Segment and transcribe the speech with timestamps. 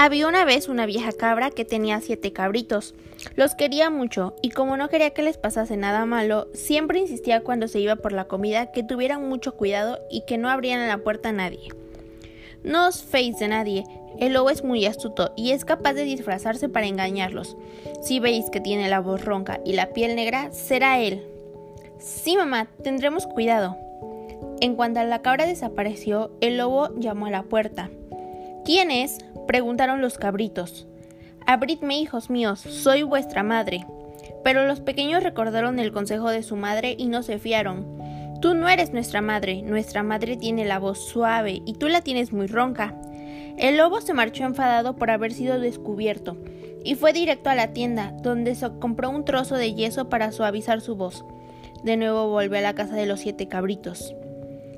[0.00, 2.94] Había una vez una vieja cabra que tenía siete cabritos.
[3.34, 7.66] Los quería mucho y como no quería que les pasase nada malo, siempre insistía cuando
[7.66, 11.30] se iba por la comida que tuvieran mucho cuidado y que no abrieran la puerta
[11.30, 11.70] a nadie.
[12.62, 13.86] No os feéis de nadie,
[14.20, 17.56] el lobo es muy astuto y es capaz de disfrazarse para engañarlos.
[18.00, 21.26] Si veis que tiene la voz ronca y la piel negra, será él.
[21.98, 23.76] Sí, mamá, tendremos cuidado.
[24.60, 27.90] En cuanto la cabra desapareció, el lobo llamó a la puerta.
[28.68, 29.16] ¿Quién es?
[29.46, 30.86] preguntaron los cabritos.
[31.46, 33.86] Abridme, hijos míos, soy vuestra madre.
[34.44, 37.86] Pero los pequeños recordaron el consejo de su madre y no se fiaron.
[38.42, 42.30] Tú no eres nuestra madre, nuestra madre tiene la voz suave y tú la tienes
[42.34, 42.94] muy ronca.
[43.56, 46.36] El lobo se marchó enfadado por haber sido descubierto
[46.84, 50.82] y fue directo a la tienda, donde se compró un trozo de yeso para suavizar
[50.82, 51.24] su voz.
[51.84, 54.14] De nuevo volvió a la casa de los siete cabritos.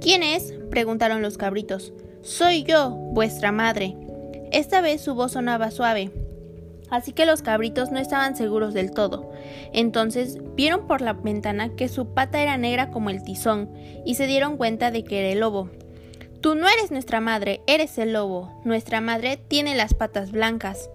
[0.00, 0.54] ¿Quién es?
[0.70, 1.92] preguntaron los cabritos.
[2.22, 3.96] Soy yo, vuestra madre.
[4.52, 6.12] Esta vez su voz sonaba suave,
[6.88, 9.32] así que los cabritos no estaban seguros del todo.
[9.72, 13.74] Entonces vieron por la ventana que su pata era negra como el tizón
[14.06, 15.70] y se dieron cuenta de que era el lobo.
[16.40, 18.60] Tú no eres nuestra madre, eres el lobo.
[18.64, 20.90] Nuestra madre tiene las patas blancas.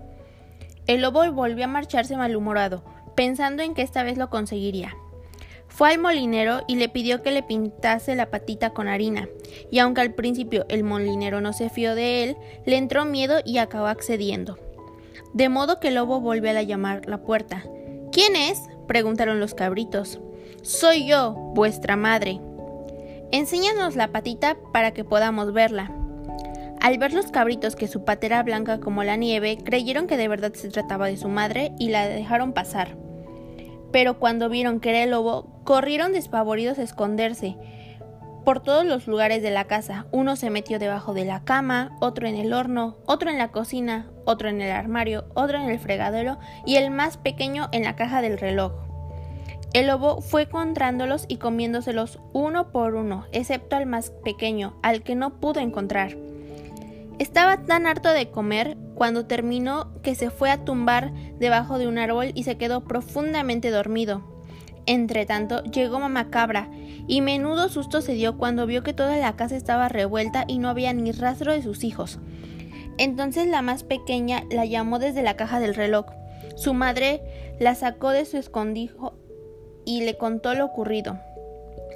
[0.86, 2.86] El lobo volvió a marcharse malhumorado,
[3.18, 4.96] pensando en que esta vez lo conseguiría.
[5.78, 9.30] Fue al molinero y le pidió que le pintase la patita con harina,
[9.70, 13.60] y aunque al principio el molinero no se fió de él, le entró miedo y
[13.60, 14.58] acabó accediendo.
[15.36, 17.64] De modo que el lobo volvió a llamar la puerta.
[18.12, 18.60] ¿Quién es?
[18.88, 20.20] preguntaron los cabritos.
[20.64, 22.42] Soy yo, vuestra madre.
[23.32, 25.92] Enséñanos la patita para que podamos verla.
[26.82, 30.28] Al ver los cabritos que su pata era blanca como la nieve, creyeron que de
[30.28, 32.98] verdad se trataba de su madre y la dejaron pasar
[33.92, 37.58] pero cuando vieron que era el lobo, corrieron despavoridos a esconderse
[38.48, 40.06] por todos los lugares de la casa.
[40.14, 44.10] Uno se metió debajo de la cama, otro en el horno, otro en la cocina,
[44.24, 48.22] otro en el armario, otro en el fregadero y el más pequeño en la caja
[48.22, 48.72] del reloj.
[49.74, 55.16] El lobo fue encontrándolos y comiéndoselos uno por uno, excepto al más pequeño, al que
[55.16, 56.16] no pudo encontrar.
[57.20, 61.98] Estaba tan harto de comer cuando terminó que se fue a tumbar debajo de un
[61.98, 64.24] árbol y se quedó profundamente dormido.
[64.86, 66.70] Entretanto llegó mamá cabra,
[67.08, 70.70] y menudo susto se dio cuando vio que toda la casa estaba revuelta y no
[70.70, 72.20] había ni rastro de sus hijos.
[72.98, 76.06] Entonces la más pequeña la llamó desde la caja del reloj.
[76.56, 77.22] Su madre
[77.60, 79.14] la sacó de su escondijo
[79.86, 81.20] y le contó lo ocurrido.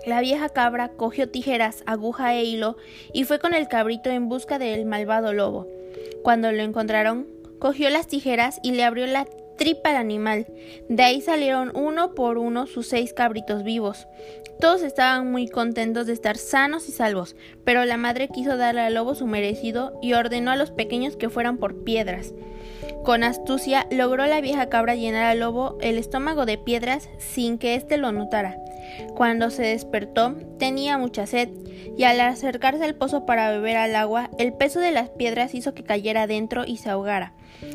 [0.05, 2.77] La vieja cabra cogió tijeras, aguja e hilo
[3.13, 5.67] y fue con el cabrito en busca del malvado lobo.
[6.23, 7.27] Cuando lo encontraron,
[7.59, 9.25] cogió las tijeras y le abrió la
[9.57, 10.47] tripa al animal.
[10.89, 14.07] De ahí salieron uno por uno sus seis cabritos vivos.
[14.59, 18.95] Todos estaban muy contentos de estar sanos y salvos, pero la madre quiso darle al
[18.95, 22.33] lobo su merecido y ordenó a los pequeños que fueran por piedras.
[23.03, 27.75] Con astucia logró la vieja cabra llenar al lobo el estómago de piedras sin que
[27.75, 28.57] éste lo notara.
[29.15, 31.49] Cuando se despertó, tenía mucha sed,
[31.97, 35.73] y al acercarse al pozo para beber al agua, el peso de las piedras hizo
[35.73, 37.33] que cayera dentro y se ahogara.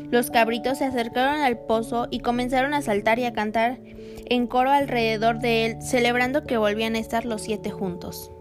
[0.09, 3.79] Los cabritos se acercaron al pozo y comenzaron a saltar y a cantar
[4.29, 8.31] en coro alrededor de él, celebrando que volvían a estar los siete juntos.